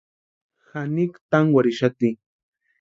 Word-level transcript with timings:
Janikwa 0.67 1.19
tankwarhixati. 1.29 2.09